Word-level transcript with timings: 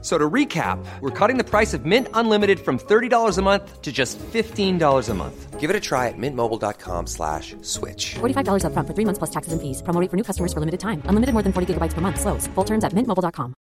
So 0.00 0.16
to 0.16 0.30
recap, 0.30 0.78
we're 1.00 1.10
cutting 1.10 1.38
the 1.38 1.44
price 1.44 1.74
of 1.74 1.84
Mint 1.84 2.06
Unlimited 2.14 2.60
from 2.60 2.78
$30 2.78 3.36
a 3.36 3.42
month 3.42 3.82
to 3.82 3.90
just 3.90 4.16
$15 4.32 5.08
a 5.08 5.14
month. 5.14 5.58
Give 5.58 5.70
it 5.70 5.74
a 5.74 5.80
try 5.80 6.06
at 6.06 6.14
mintmobile.com 6.16 7.08
slash 7.08 7.56
switch. 7.62 8.14
$45 8.20 8.62
upfront 8.62 8.86
for 8.86 8.94
three 8.94 9.04
months 9.04 9.18
plus 9.18 9.30
taxes 9.30 9.52
and 9.52 9.60
fees. 9.60 9.82
Promo 9.82 10.00
rate 10.00 10.08
for 10.08 10.16
new 10.16 10.22
customers 10.22 10.52
for 10.52 10.60
limited 10.60 10.78
time. 10.78 11.02
Unlimited 11.08 11.32
more 11.34 11.42
than 11.42 11.52
40 11.52 11.74
gigabytes 11.74 11.94
per 11.94 12.00
month. 12.00 12.20
Slows. 12.20 12.46
Full 12.54 12.64
terms 12.64 12.84
at 12.84 12.94
mintmobile.com. 12.94 13.54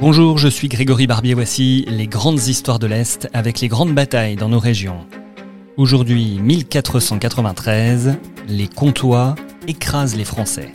Bonjour, 0.00 0.36
je 0.36 0.48
suis 0.48 0.68
Grégory 0.68 1.06
Barbier. 1.06 1.34
Voici 1.34 1.84
les 1.86 2.08
grandes 2.08 2.48
histoires 2.48 2.80
de 2.80 2.88
l'Est 2.88 3.28
avec 3.32 3.60
les 3.60 3.68
grandes 3.68 3.94
batailles 3.94 4.34
dans 4.36 4.48
nos 4.48 4.58
régions. 4.58 5.06
Aujourd'hui, 5.76 6.40
1493, 6.40 8.18
les 8.48 8.68
Comtois 8.68 9.36
écrasent 9.68 10.16
les 10.16 10.24
Français. 10.24 10.72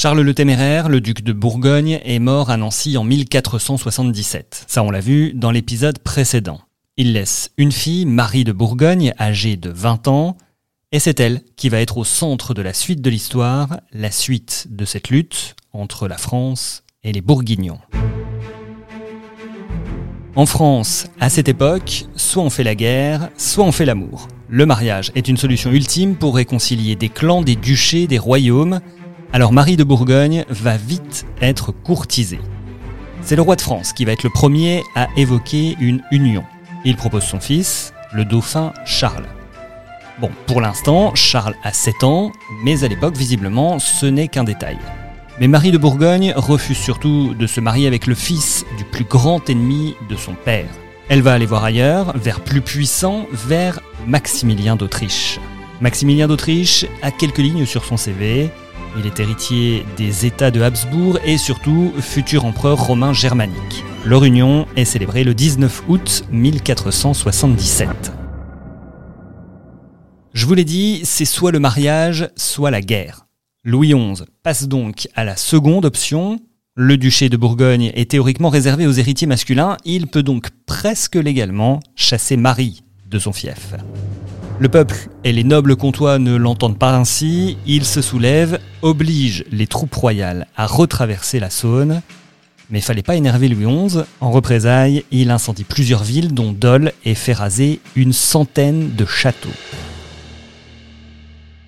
Charles 0.00 0.20
le 0.20 0.32
Téméraire, 0.32 0.88
le 0.88 1.00
duc 1.00 1.24
de 1.24 1.32
Bourgogne, 1.32 1.98
est 2.04 2.20
mort 2.20 2.50
à 2.50 2.56
Nancy 2.56 2.96
en 2.96 3.02
1477. 3.02 4.66
Ça, 4.68 4.84
on 4.84 4.92
l'a 4.92 5.00
vu 5.00 5.32
dans 5.34 5.50
l'épisode 5.50 5.98
précédent. 5.98 6.60
Il 6.96 7.14
laisse 7.14 7.50
une 7.58 7.72
fille, 7.72 8.06
Marie 8.06 8.44
de 8.44 8.52
Bourgogne, 8.52 9.12
âgée 9.18 9.56
de 9.56 9.70
20 9.70 10.06
ans, 10.06 10.36
et 10.92 11.00
c'est 11.00 11.18
elle 11.18 11.42
qui 11.56 11.68
va 11.68 11.80
être 11.80 11.98
au 11.98 12.04
centre 12.04 12.54
de 12.54 12.62
la 12.62 12.74
suite 12.74 13.02
de 13.02 13.10
l'histoire, 13.10 13.80
la 13.92 14.12
suite 14.12 14.68
de 14.70 14.84
cette 14.84 15.10
lutte 15.10 15.56
entre 15.72 16.06
la 16.06 16.16
France 16.16 16.84
et 17.02 17.10
les 17.10 17.20
Bourguignons. 17.20 17.80
En 20.36 20.46
France, 20.46 21.08
à 21.18 21.28
cette 21.28 21.48
époque, 21.48 22.04
soit 22.14 22.44
on 22.44 22.50
fait 22.50 22.62
la 22.62 22.76
guerre, 22.76 23.30
soit 23.36 23.64
on 23.64 23.72
fait 23.72 23.84
l'amour. 23.84 24.28
Le 24.48 24.64
mariage 24.64 25.10
est 25.16 25.26
une 25.26 25.36
solution 25.36 25.72
ultime 25.72 26.14
pour 26.14 26.36
réconcilier 26.36 26.94
des 26.94 27.08
clans, 27.08 27.42
des 27.42 27.56
duchés, 27.56 28.06
des 28.06 28.18
royaumes, 28.18 28.80
alors 29.32 29.52
Marie 29.52 29.76
de 29.76 29.84
Bourgogne 29.84 30.44
va 30.48 30.76
vite 30.76 31.26
être 31.40 31.72
courtisée. 31.72 32.40
C'est 33.22 33.36
le 33.36 33.42
roi 33.42 33.56
de 33.56 33.60
France 33.60 33.92
qui 33.92 34.04
va 34.04 34.12
être 34.12 34.22
le 34.22 34.30
premier 34.30 34.82
à 34.94 35.08
évoquer 35.16 35.76
une 35.80 36.02
union. 36.10 36.44
Il 36.84 36.96
propose 36.96 37.24
son 37.24 37.40
fils, 37.40 37.92
le 38.12 38.24
dauphin 38.24 38.72
Charles. 38.86 39.26
Bon, 40.20 40.30
pour 40.46 40.60
l'instant, 40.60 41.14
Charles 41.14 41.54
a 41.62 41.72
7 41.72 42.04
ans, 42.04 42.32
mais 42.64 42.84
à 42.84 42.88
l'époque, 42.88 43.16
visiblement, 43.16 43.78
ce 43.78 44.06
n'est 44.06 44.28
qu'un 44.28 44.44
détail. 44.44 44.78
Mais 45.38 45.46
Marie 45.46 45.70
de 45.70 45.78
Bourgogne 45.78 46.32
refuse 46.34 46.78
surtout 46.78 47.34
de 47.34 47.46
se 47.46 47.60
marier 47.60 47.86
avec 47.86 48.06
le 48.06 48.14
fils 48.14 48.64
du 48.76 48.84
plus 48.84 49.04
grand 49.04 49.48
ennemi 49.48 49.94
de 50.08 50.16
son 50.16 50.34
père. 50.34 50.68
Elle 51.08 51.22
va 51.22 51.34
aller 51.34 51.46
voir 51.46 51.64
ailleurs, 51.64 52.16
vers 52.16 52.40
plus 52.40 52.60
puissant, 52.60 53.26
vers 53.32 53.80
Maximilien 54.06 54.74
d'Autriche. 54.74 55.38
Maximilien 55.80 56.26
d'Autriche 56.26 56.86
a 57.02 57.12
quelques 57.12 57.38
lignes 57.38 57.66
sur 57.66 57.84
son 57.84 57.96
CV, 57.96 58.50
il 58.96 59.06
est 59.06 59.20
héritier 59.20 59.84
des 59.96 60.26
États 60.26 60.50
de 60.50 60.60
Habsbourg 60.60 61.18
et 61.24 61.38
surtout 61.38 61.92
futur 62.00 62.44
empereur 62.44 62.86
romain 62.86 63.12
germanique. 63.12 63.84
Leur 64.04 64.24
union 64.24 64.66
est 64.76 64.84
célébrée 64.84 65.24
le 65.24 65.34
19 65.34 65.84
août 65.88 66.24
1477. 66.30 68.12
Je 70.32 70.46
vous 70.46 70.54
l'ai 70.54 70.64
dit, 70.64 71.00
c'est 71.04 71.24
soit 71.24 71.52
le 71.52 71.58
mariage, 71.58 72.30
soit 72.36 72.70
la 72.70 72.80
guerre. 72.80 73.26
Louis 73.64 73.92
XI 73.92 74.22
passe 74.42 74.68
donc 74.68 75.08
à 75.14 75.24
la 75.24 75.36
seconde 75.36 75.84
option. 75.84 76.38
Le 76.74 76.96
duché 76.96 77.28
de 77.28 77.36
Bourgogne 77.36 77.90
est 77.94 78.10
théoriquement 78.12 78.48
réservé 78.48 78.86
aux 78.86 78.92
héritiers 78.92 79.26
masculins, 79.26 79.76
il 79.84 80.06
peut 80.06 80.22
donc 80.22 80.50
presque 80.64 81.16
légalement 81.16 81.80
chasser 81.96 82.36
Marie 82.36 82.84
de 83.10 83.18
son 83.18 83.32
fief. 83.32 83.74
Le 84.60 84.68
peuple 84.68 85.08
et 85.22 85.32
les 85.32 85.44
nobles 85.44 85.76
comtois 85.76 86.18
ne 86.18 86.34
l'entendent 86.34 86.78
pas 86.78 86.96
ainsi, 86.96 87.58
ils 87.64 87.84
se 87.84 88.02
soulèvent, 88.02 88.58
obligent 88.82 89.44
les 89.52 89.68
troupes 89.68 89.94
royales 89.94 90.48
à 90.56 90.66
retraverser 90.66 91.38
la 91.38 91.48
Saône. 91.48 92.02
Mais 92.68 92.80
fallait 92.80 93.04
pas 93.04 93.14
énerver 93.14 93.48
Louis 93.48 93.88
XI, 93.88 93.98
en 94.20 94.32
représailles, 94.32 95.04
il 95.12 95.30
incendie 95.30 95.62
plusieurs 95.62 96.02
villes 96.02 96.34
dont 96.34 96.50
Dole 96.50 96.92
et 97.04 97.14
fait 97.14 97.34
raser 97.34 97.80
une 97.94 98.12
centaine 98.12 98.96
de 98.96 99.06
châteaux. 99.06 99.48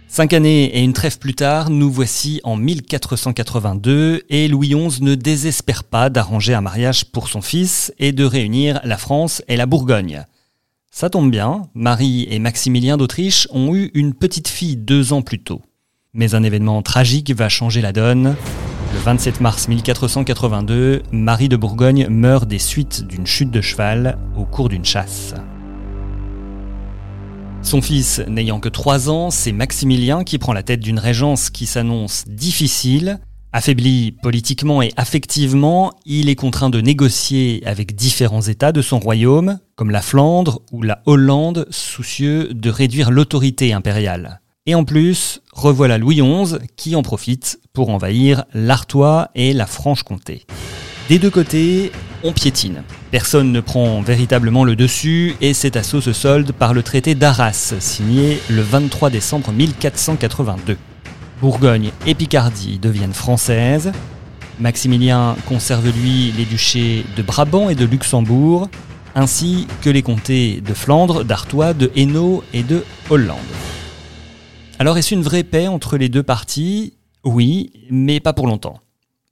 Cinq 0.08 0.32
années 0.32 0.76
et 0.76 0.82
une 0.82 0.92
trêve 0.92 1.20
plus 1.20 1.34
tard, 1.34 1.70
nous 1.70 1.92
voici 1.92 2.40
en 2.42 2.56
1482 2.56 4.24
et 4.28 4.48
Louis 4.48 4.74
XI 4.74 5.04
ne 5.04 5.14
désespère 5.14 5.84
pas 5.84 6.10
d'arranger 6.10 6.54
un 6.54 6.60
mariage 6.60 7.04
pour 7.04 7.28
son 7.28 7.40
fils 7.40 7.94
et 8.00 8.10
de 8.10 8.24
réunir 8.24 8.80
la 8.82 8.98
France 8.98 9.42
et 9.46 9.56
la 9.56 9.66
Bourgogne. 9.66 10.24
Ça 10.92 11.08
tombe 11.08 11.30
bien, 11.30 11.62
Marie 11.72 12.26
et 12.30 12.40
Maximilien 12.40 12.96
d'Autriche 12.96 13.46
ont 13.52 13.74
eu 13.74 13.92
une 13.94 14.12
petite 14.12 14.48
fille 14.48 14.76
deux 14.76 15.12
ans 15.12 15.22
plus 15.22 15.38
tôt. 15.38 15.62
Mais 16.14 16.34
un 16.34 16.42
événement 16.42 16.82
tragique 16.82 17.30
va 17.30 17.48
changer 17.48 17.80
la 17.80 17.92
donne. 17.92 18.34
Le 18.92 18.98
27 18.98 19.40
mars 19.40 19.68
1482, 19.68 21.04
Marie 21.12 21.48
de 21.48 21.56
Bourgogne 21.56 22.08
meurt 22.08 22.46
des 22.48 22.58
suites 22.58 23.06
d'une 23.06 23.24
chute 23.24 23.52
de 23.52 23.60
cheval 23.60 24.18
au 24.36 24.44
cours 24.44 24.68
d'une 24.68 24.84
chasse. 24.84 25.32
Son 27.62 27.80
fils 27.80 28.20
n'ayant 28.26 28.58
que 28.58 28.68
trois 28.68 29.08
ans, 29.08 29.30
c'est 29.30 29.52
Maximilien 29.52 30.24
qui 30.24 30.38
prend 30.38 30.52
la 30.52 30.64
tête 30.64 30.80
d'une 30.80 30.98
régence 30.98 31.50
qui 31.50 31.66
s'annonce 31.66 32.24
difficile, 32.26 33.20
Affaibli 33.52 34.12
politiquement 34.12 34.80
et 34.80 34.92
affectivement, 34.96 35.92
il 36.06 36.28
est 36.28 36.36
contraint 36.36 36.70
de 36.70 36.80
négocier 36.80 37.62
avec 37.66 37.96
différents 37.96 38.42
États 38.42 38.70
de 38.70 38.80
son 38.80 39.00
royaume, 39.00 39.58
comme 39.74 39.90
la 39.90 40.02
Flandre 40.02 40.62
ou 40.70 40.82
la 40.82 41.02
Hollande, 41.06 41.66
soucieux 41.70 42.54
de 42.54 42.70
réduire 42.70 43.10
l'autorité 43.10 43.72
impériale. 43.72 44.40
Et 44.66 44.76
en 44.76 44.84
plus, 44.84 45.40
revoilà 45.52 45.98
Louis 45.98 46.22
XI 46.22 46.58
qui 46.76 46.94
en 46.94 47.02
profite 47.02 47.58
pour 47.72 47.90
envahir 47.90 48.44
l'Artois 48.54 49.30
et 49.34 49.52
la 49.52 49.66
Franche-Comté. 49.66 50.46
Des 51.08 51.18
deux 51.18 51.30
côtés, 51.30 51.90
on 52.22 52.32
piétine. 52.32 52.84
Personne 53.10 53.50
ne 53.50 53.60
prend 53.60 54.00
véritablement 54.00 54.62
le 54.62 54.76
dessus 54.76 55.34
et 55.40 55.54
cet 55.54 55.76
assaut 55.76 56.00
se 56.00 56.12
solde 56.12 56.52
par 56.52 56.72
le 56.72 56.84
traité 56.84 57.16
d'Arras, 57.16 57.74
signé 57.80 58.38
le 58.48 58.62
23 58.62 59.10
décembre 59.10 59.50
1482. 59.50 60.76
Bourgogne 61.40 61.90
et 62.06 62.14
Picardie 62.14 62.78
deviennent 62.78 63.14
françaises. 63.14 63.92
Maximilien 64.58 65.36
conserve 65.46 65.88
lui 65.88 66.32
les 66.36 66.44
duchés 66.44 67.06
de 67.16 67.22
Brabant 67.22 67.70
et 67.70 67.74
de 67.74 67.86
Luxembourg, 67.86 68.68
ainsi 69.14 69.66
que 69.80 69.88
les 69.88 70.02
comtés 70.02 70.60
de 70.60 70.74
Flandre, 70.74 71.24
d'Artois, 71.24 71.72
de 71.72 71.90
Hainaut 71.96 72.44
et 72.52 72.62
de 72.62 72.84
Hollande. 73.08 73.38
Alors 74.78 74.98
est-ce 74.98 75.14
une 75.14 75.22
vraie 75.22 75.44
paix 75.44 75.66
entre 75.66 75.96
les 75.96 76.10
deux 76.10 76.22
parties? 76.22 76.94
Oui, 77.24 77.72
mais 77.90 78.20
pas 78.20 78.34
pour 78.34 78.46
longtemps. 78.46 78.80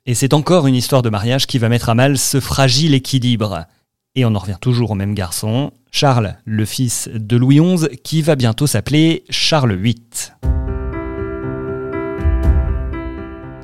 Et 0.07 0.15
c'est 0.15 0.33
encore 0.33 0.67
une 0.67 0.75
histoire 0.75 1.03
de 1.03 1.11
mariage 1.11 1.47
qui 1.47 1.59
va 1.59 1.69
mettre 1.69 1.91
à 1.91 1.95
mal 1.95 2.17
ce 2.17 2.41
fragile 2.41 2.95
équilibre. 2.95 3.67
Et 4.15 4.25
on 4.25 4.35
en 4.35 4.39
revient 4.39 4.57
toujours 4.59 4.93
au 4.93 4.95
même 4.95 5.15
garçon, 5.15 5.73
Charles, 5.91 6.37
le 6.47 6.65
fils 6.65 7.11
de 7.15 7.37
Louis 7.37 7.61
XI, 7.61 7.89
qui 8.03 8.23
va 8.23 8.35
bientôt 8.35 8.67
s'appeler 8.67 9.25
Charles 9.29 9.75
VIII. 9.75 9.97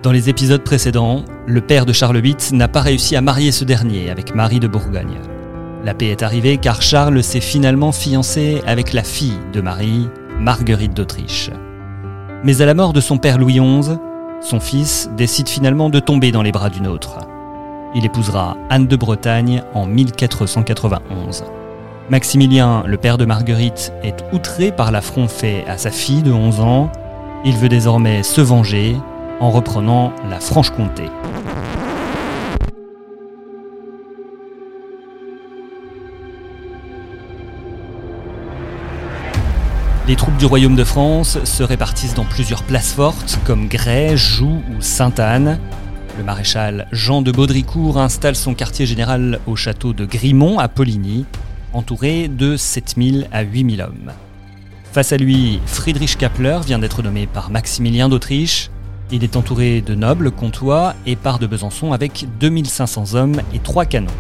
Dans 0.05 0.13
les 0.13 0.29
épisodes 0.29 0.63
précédents, 0.63 1.25
le 1.47 1.63
père 1.63 1.87
de 1.87 1.95
Charles 1.95 2.21
VIII 2.21 2.37
n'a 2.53 2.69
pas 2.69 2.83
réussi 2.83 3.17
à 3.17 3.23
marier 3.23 3.53
ce 3.53 3.65
dernier 3.65 4.11
avec 4.11 4.35
Marie 4.35 4.61
de 4.61 4.69
Bourgogne. 4.69 5.19
La 5.83 5.95
paix 5.95 6.09
est 6.09 6.23
arrivée 6.23 6.59
car 6.59 6.83
Charles 6.83 7.23
s'est 7.23 7.41
finalement 7.41 7.91
fiancé 7.91 8.61
avec 8.67 8.93
la 8.93 9.03
fille 9.03 9.41
de 9.55 9.63
Marie, 9.63 10.11
Marguerite 10.39 10.93
d'Autriche. 10.93 11.49
Mais 12.43 12.61
à 12.61 12.67
la 12.67 12.75
mort 12.75 12.93
de 12.93 13.01
son 13.01 13.17
père 13.17 13.39
Louis 13.39 13.59
XI, 13.59 13.93
son 14.43 14.61
fils 14.61 15.09
décide 15.17 15.49
finalement 15.49 15.89
de 15.89 16.01
tomber 16.01 16.33
dans 16.33 16.43
les 16.43 16.53
bras 16.53 16.69
d'une 16.69 16.87
autre. 16.87 17.21
Il 17.95 18.05
épousera 18.05 18.59
Anne 18.69 18.87
de 18.87 18.97
Bretagne 18.97 19.63
en 19.73 19.87
1491. 19.87 21.45
Maximilien, 22.11 22.85
le 22.87 22.99
père 22.99 23.17
de 23.17 23.25
Marguerite, 23.25 23.91
est 24.03 24.23
outré 24.35 24.71
par 24.71 24.93
l'affront 24.93 25.29
fait 25.29 25.65
à 25.67 25.79
sa 25.79 25.91
fille 25.91 26.23
de 26.23 26.31
11 26.31 26.61
ans. 26.61 26.93
Il 27.47 27.57
veut 27.57 27.71
désormais 27.71 28.23
se 28.23 28.43
venger 28.43 28.97
en 29.41 29.51
reprenant 29.51 30.13
la 30.29 30.41
Franche-Comté. 30.41 31.05
Les 40.07 40.17
troupes 40.17 40.37
du 40.37 40.45
royaume 40.45 40.77
de 40.77 40.85
France 40.85 41.43
se 41.45 41.63
répartissent 41.63 42.15
dans 42.15 42.27
plusieurs 42.27 42.63
places 42.63 42.93
fortes 42.93 43.39
comme 43.47 43.69
Grès, 43.69 44.19
Joux 44.19 44.63
ou 44.77 44.81
Sainte-Anne. 44.83 45.59
Le 46.19 46.25
maréchal 46.25 46.87
Jean 46.93 47.23
de 47.23 47.33
Baudricourt 47.33 47.99
installe 47.99 48.37
son 48.37 48.55
quartier 48.55 48.85
général 48.85 49.41
au 49.47 49.57
château 49.57 49.95
de 49.95 50.05
Grimont 50.05 50.59
à 50.59 50.69
Poligny, 50.69 51.25
entouré 51.73 52.29
de 52.29 52.57
7000 52.57 53.29
à 53.33 53.43
8000 53.43 53.81
hommes. 53.81 54.13
Face 54.93 55.13
à 55.13 55.17
lui, 55.17 55.59
Friedrich 55.67 56.19
Kappler 56.19 56.59
vient 56.65 56.79
d'être 56.79 57.03
nommé 57.03 57.27
par 57.27 57.51
Maximilien 57.51 58.09
d'Autriche. 58.09 58.71
Il 59.11 59.23
est 59.23 59.37
entouré 59.37 59.81
de 59.81 59.95
nobles 59.95 60.31
comtois 60.31 60.95
et 61.07 61.15
part 61.15 61.39
de 61.39 61.47
Besançon 61.47 61.93
avec 61.93 62.27
2500 62.41 63.15
hommes 63.15 63.41
et 63.53 63.59
trois 63.59 63.85
canons. 63.85 64.11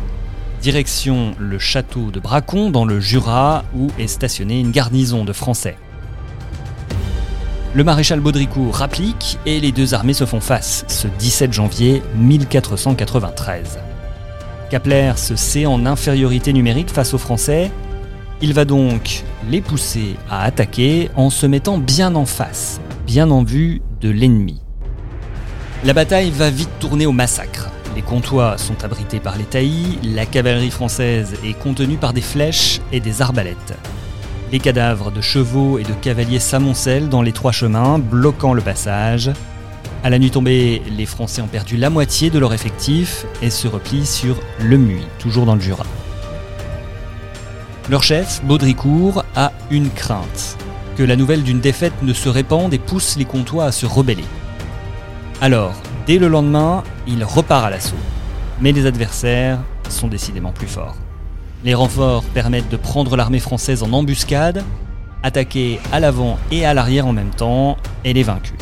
Direction 0.60 1.32
le 1.38 1.58
château 1.58 2.10
de 2.10 2.20
Bracon 2.20 2.70
dans 2.70 2.84
le 2.84 3.00
Jura 3.00 3.64
où 3.75 3.88
est 3.98 4.06
stationnée 4.06 4.60
une 4.60 4.70
garnison 4.70 5.25
de 5.25 5.32
Français. 5.32 5.76
Le 7.75 7.82
maréchal 7.82 8.20
Baudricourt 8.20 8.75
rapplique 8.75 9.38
et 9.46 9.58
les 9.58 9.72
deux 9.72 9.94
armées 9.94 10.14
se 10.14 10.26
font 10.26 10.40
face 10.40 10.84
ce 10.86 11.08
17 11.08 11.52
janvier 11.52 12.02
1493. 12.16 13.78
Kapler 14.70 15.12
se 15.16 15.34
sait 15.34 15.66
en 15.66 15.86
infériorité 15.86 16.52
numérique 16.52 16.90
face 16.90 17.14
aux 17.14 17.19
Français. 17.19 17.70
Il 18.40 18.52
va 18.52 18.64
donc 18.64 19.25
les 19.50 19.60
pousser 19.60 20.14
à 20.31 20.44
attaquer 20.44 21.10
en 21.16 21.31
se 21.31 21.46
mettant 21.46 21.78
bien 21.78 22.14
en 22.14 22.26
face, 22.26 22.81
bien 23.06 23.31
en 23.31 23.42
vue 23.42 23.82
de 24.00 24.10
l'ennemi. 24.10 24.63
La 25.84 25.92
bataille 25.92 26.31
va 26.31 26.48
vite 26.48 26.70
tourner 26.81 27.04
au 27.04 27.12
massacre. 27.12 27.69
Les 27.94 28.00
Comtois 28.00 28.56
sont 28.56 28.82
abrités 28.84 29.20
par 29.20 29.36
les 29.36 29.44
taillis, 29.44 29.98
la 30.02 30.25
cavalerie 30.25 30.70
française 30.70 31.34
est 31.44 31.52
contenue 31.52 31.98
par 31.98 32.14
des 32.14 32.22
flèches 32.22 32.81
et 32.90 33.00
des 33.00 33.20
arbalètes. 33.20 33.75
Les 34.50 34.60
cadavres 34.60 35.10
de 35.10 35.20
chevaux 35.20 35.78
et 35.78 35.82
de 35.82 35.92
cavaliers 35.92 36.38
s'amoncellent 36.38 37.10
dans 37.10 37.20
les 37.20 37.32
trois 37.32 37.52
chemins, 37.52 37.98
bloquant 37.98 38.54
le 38.54 38.62
passage. 38.62 39.31
À 40.02 40.08
la 40.08 40.19
nuit 40.19 40.31
tombée, 40.31 40.81
les 40.90 41.04
Français 41.04 41.42
ont 41.42 41.48
perdu 41.48 41.76
la 41.76 41.90
moitié 41.90 42.31
de 42.31 42.38
leur 42.38 42.54
effectif 42.54 43.26
et 43.42 43.50
se 43.50 43.69
replient 43.69 44.06
sur 44.06 44.40
Le 44.60 44.78
Muy, 44.78 45.02
toujours 45.19 45.44
dans 45.44 45.54
le 45.54 45.60
Jura. 45.60 45.84
Leur 47.90 48.02
chef, 48.02 48.42
Baudricourt, 48.44 49.22
a 49.36 49.52
une 49.70 49.90
crainte 49.90 50.56
que 50.96 51.02
la 51.02 51.16
nouvelle 51.16 51.42
d'une 51.42 51.60
défaite 51.60 52.02
ne 52.02 52.14
se 52.14 52.31
répande 52.31 52.72
et 52.72 52.78
pousse 52.78 53.16
les 53.19 53.26
Comtois 53.26 53.66
à 53.66 53.72
se 53.72 53.84
rebeller. 53.84 54.25
Alors, 55.40 55.75
dès 56.06 56.19
le 56.19 56.28
lendemain, 56.28 56.82
il 57.06 57.25
repart 57.25 57.64
à 57.64 57.70
l'assaut. 57.70 57.96
Mais 58.60 58.72
les 58.72 58.86
adversaires 58.86 59.58
sont 59.90 60.08
décidément 60.08 60.52
plus 60.52 60.69
forts. 60.69 60.96
Les 61.64 61.75
renforts 61.75 62.25
permettent 62.25 62.69
de 62.69 62.76
prendre 62.76 63.16
l'armée 63.16 63.40
française 63.40 63.82
en 63.82 63.92
embuscade, 63.92 64.64
attaquer 65.22 65.81
à 65.92 66.00
l'avant 66.00 66.38
et 66.50 66.64
à 66.64 66.75
l'arrière 66.75 67.06
en 67.06 67.12
même 67.12 67.31
temps, 67.31 67.76
et 68.04 68.12
les 68.12 68.22
vaincus. 68.22 68.54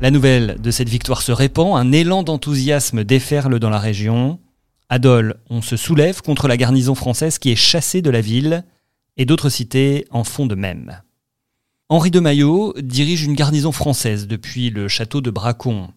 La 0.00 0.10
nouvelle 0.10 0.56
de 0.60 0.70
cette 0.70 0.88
victoire 0.88 1.22
se 1.22 1.32
répand, 1.32 1.76
un 1.76 1.92
élan 1.92 2.22
d'enthousiasme 2.22 3.04
déferle 3.04 3.58
dans 3.58 3.70
la 3.70 3.78
région. 3.78 4.40
À 4.88 4.98
Dole, 4.98 5.36
on 5.50 5.62
se 5.62 5.76
soulève 5.76 6.20
contre 6.20 6.48
la 6.48 6.56
garnison 6.56 6.94
française 6.94 7.38
qui 7.38 7.52
est 7.52 7.56
chassée 7.56 8.02
de 8.02 8.10
la 8.10 8.20
ville, 8.20 8.64
et 9.16 9.24
d'autres 9.24 9.50
cités 9.50 10.06
en 10.10 10.24
font 10.24 10.46
de 10.46 10.56
même. 10.56 11.00
Henri 11.94 12.10
de 12.10 12.18
Maillot 12.18 12.74
dirige 12.82 13.22
une 13.22 13.36
garnison 13.36 13.70
française 13.70 14.26
depuis 14.26 14.68
le 14.70 14.88
château 14.88 15.20
de 15.20 15.30
Bracon. 15.30 15.90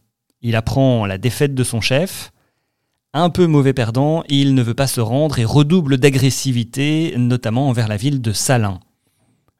Il 0.43 0.55
apprend 0.55 1.07
la 1.07 1.17
défaite 1.17 1.55
de 1.55 1.63
son 1.63 1.81
chef. 1.81 2.31
Un 3.15 3.31
peu 3.31 3.47
mauvais 3.47 3.73
perdant, 3.73 4.23
il 4.29 4.53
ne 4.53 4.61
veut 4.61 4.75
pas 4.75 4.85
se 4.85 5.01
rendre 5.01 5.39
et 5.39 5.43
redouble 5.43 5.97
d'agressivité, 5.97 7.15
notamment 7.17 7.67
envers 7.67 7.87
la 7.87 7.97
ville 7.97 8.21
de 8.21 8.31
Salins. 8.31 8.79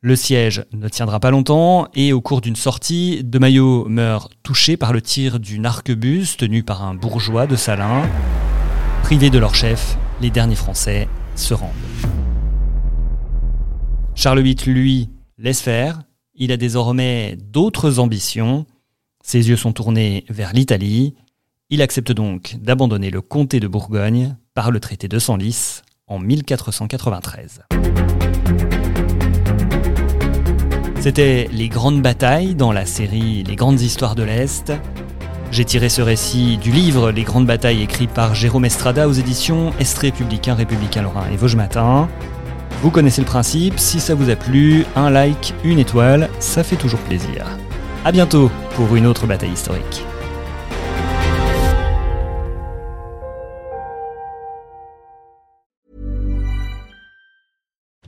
Le 0.01 0.15
siège 0.15 0.63
ne 0.73 0.87
tiendra 0.89 1.19
pas 1.19 1.31
longtemps 1.31 1.87
et 1.95 2.13
au 2.13 2.21
cours 2.21 2.41
d'une 2.41 2.55
sortie, 2.55 3.23
De 3.23 3.39
Maillot 3.39 3.85
meurt 3.89 4.31
touché 4.43 4.77
par 4.77 4.93
le 4.93 5.01
tir 5.01 5.39
d'une 5.39 5.65
arquebuse 5.65 6.37
tenue 6.37 6.61
par 6.61 6.83
un 6.83 6.93
bourgeois 6.93 7.47
de 7.47 7.55
Salins. 7.55 8.07
Privés 9.01 9.31
de 9.31 9.39
leur 9.39 9.55
chef, 9.55 9.97
les 10.21 10.29
derniers 10.29 10.53
Français 10.53 11.09
se 11.35 11.55
rendent. 11.55 11.71
Charles 14.13 14.41
VIII, 14.41 14.65
lui, 14.67 15.09
laisse 15.39 15.61
faire 15.61 16.03
il 16.37 16.51
a 16.51 16.57
désormais 16.57 17.35
d'autres 17.35 17.99
ambitions. 17.99 18.65
Ses 19.23 19.49
yeux 19.49 19.55
sont 19.55 19.73
tournés 19.73 20.23
vers 20.29 20.53
l'Italie. 20.53 21.15
Il 21.69 21.81
accepte 21.81 22.11
donc 22.11 22.55
d'abandonner 22.61 23.09
le 23.09 23.21
comté 23.21 23.59
de 23.59 23.67
Bourgogne 23.67 24.37
par 24.53 24.71
le 24.71 24.79
traité 24.79 25.07
de 25.07 25.19
Senlis 25.19 25.81
en 26.07 26.19
1493. 26.19 27.63
C'était 30.99 31.49
les 31.51 31.69
grandes 31.69 32.01
batailles 32.01 32.55
dans 32.55 32.71
la 32.71 32.85
série 32.85 33.43
Les 33.43 33.55
grandes 33.55 33.81
histoires 33.81 34.15
de 34.15 34.23
l'Est. 34.23 34.71
J'ai 35.51 35.65
tiré 35.65 35.89
ce 35.89 36.01
récit 36.01 36.57
du 36.57 36.71
livre 36.71 37.11
Les 37.11 37.23
grandes 37.23 37.45
batailles 37.45 37.81
écrit 37.81 38.07
par 38.07 38.35
Jérôme 38.35 38.65
Estrada 38.65 39.07
aux 39.07 39.13
éditions 39.13 39.73
Est 39.79 39.97
républicain, 39.97 40.53
républicain 40.53 41.01
Lorrain 41.01 41.29
et 41.31 41.35
Vosges 41.35 41.55
Matin. 41.55 42.07
Vous 42.81 42.91
connaissez 42.91 43.21
le 43.21 43.27
principe, 43.27 43.79
si 43.79 43.99
ça 43.99 44.13
vous 44.13 44.29
a 44.29 44.35
plu, 44.35 44.85
un 44.95 45.09
like, 45.09 45.53
une 45.63 45.79
étoile, 45.79 46.29
ça 46.39 46.63
fait 46.63 46.75
toujours 46.75 46.99
plaisir. 47.01 47.45
A 48.05 48.11
bientôt 48.11 48.51
pour 48.75 48.95
une 48.95 49.07
autre 49.07 49.25
bataille 49.25 49.51
historique. 49.51 50.05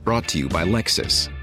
Brought 0.04 0.26
to 0.28 0.38
you 0.38 0.48
by 0.48 0.64
Lexus. 0.64 1.28